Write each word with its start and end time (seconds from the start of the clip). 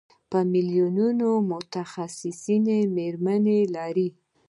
په 0.29 0.39
میلیونونو 0.51 1.27
متخصصې 1.51 2.55
مېرمنې 2.95 3.59
لري. 3.75 4.09